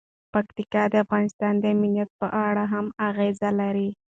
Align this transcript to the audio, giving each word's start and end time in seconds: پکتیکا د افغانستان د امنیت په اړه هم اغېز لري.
پکتیکا 0.33 0.83
د 0.89 0.93
افغانستان 1.05 1.53
د 1.59 1.65
امنیت 1.75 2.09
په 2.21 2.27
اړه 2.49 2.63
هم 2.73 2.85
اغېز 3.07 3.37
لري. 3.59 3.89